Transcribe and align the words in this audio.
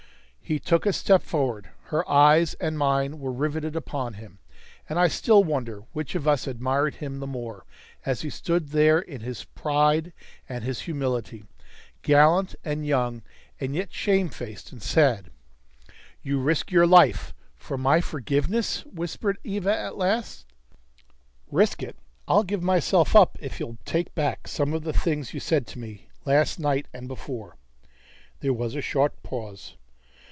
He 0.43 0.59
took 0.59 0.85
a 0.85 0.91
step 0.91 1.23
forward; 1.23 1.69
her 1.83 2.05
eyes 2.11 2.55
and 2.55 2.77
mine 2.77 3.19
were 3.21 3.31
riveted 3.31 3.73
upon 3.73 4.15
him; 4.15 4.39
and 4.89 4.99
I 4.99 5.07
still 5.07 5.45
wonder 5.45 5.85
which 5.93 6.13
of 6.13 6.27
us 6.27 6.45
admired 6.45 6.95
him 6.95 7.21
the 7.21 7.27
more, 7.27 7.63
as 8.05 8.19
he 8.19 8.29
stood 8.29 8.71
there 8.71 8.99
in 8.99 9.21
his 9.21 9.45
pride 9.45 10.11
and 10.49 10.65
his 10.65 10.81
humility, 10.81 11.45
gallant 12.01 12.53
and 12.65 12.85
young, 12.85 13.21
and 13.61 13.73
yet 13.73 13.93
shamefaced 13.93 14.73
and 14.73 14.83
sad. 14.83 15.29
"You 16.21 16.37
risk 16.37 16.69
your 16.69 16.85
life 16.85 17.33
for 17.55 17.77
my 17.77 18.01
forgiveness?" 18.01 18.81
whispered 18.81 19.37
Eva 19.45 19.73
at 19.73 19.95
last. 19.95 20.45
"Risk 21.49 21.81
it? 21.81 21.95
I'll 22.27 22.43
give 22.43 22.61
myself 22.61 23.15
up 23.15 23.37
if 23.39 23.57
you'll 23.61 23.77
take 23.85 24.13
back 24.15 24.49
some 24.49 24.73
of 24.73 24.83
the 24.83 24.91
things 24.91 25.33
you 25.33 25.39
said 25.39 25.65
to 25.67 25.79
me 25.79 26.09
last 26.25 26.59
night 26.59 26.87
and 26.93 27.07
before." 27.07 27.55
There 28.41 28.51
was 28.51 28.75
a 28.75 28.81
short 28.81 29.23
pause. 29.23 29.77